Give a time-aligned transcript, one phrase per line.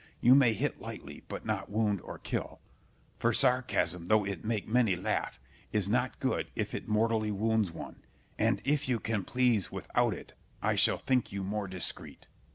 [0.19, 2.59] You may hit lightly, but not wound or kill;
[3.19, 5.39] for sarcasm, though it make many laugh,
[5.71, 8.01] is not good if it mortally wounds one;
[8.39, 12.27] and if you can please without it, I shall think you more discreet.